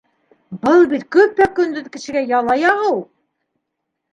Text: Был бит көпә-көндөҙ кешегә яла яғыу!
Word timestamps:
Был 0.63 0.87
бит 0.93 1.05
көпә-көндөҙ 1.17 1.91
кешегә 1.97 2.25
яла 2.33 2.59
яғыу! 2.63 2.99